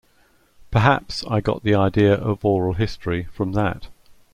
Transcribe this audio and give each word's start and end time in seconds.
Perhaps 0.71 1.23
I 1.29 1.41
got 1.41 1.61
the 1.61 1.75
idea 1.75 2.15
of 2.15 2.43
oral 2.43 2.73
history 2.73 3.25
from 3.31 3.51
that. 3.51 3.89